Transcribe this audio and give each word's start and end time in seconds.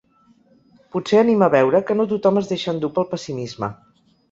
Potser 0.95 1.19
anima 1.25 1.51
veure 1.57 1.83
que 1.91 1.99
no 2.01 2.07
tothom 2.15 2.41
es 2.43 2.51
deixa 2.55 2.75
endur 2.77 2.93
pel 2.99 3.09
pessimisme. 3.15 3.73